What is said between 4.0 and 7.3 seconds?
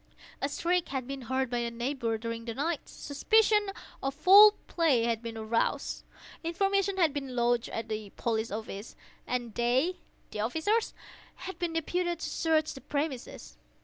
of foul play had been aroused; information had